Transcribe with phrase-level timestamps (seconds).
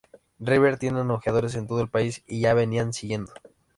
[0.39, 3.31] River tiene ojeadores en todo el país y ya me venían siguiendo.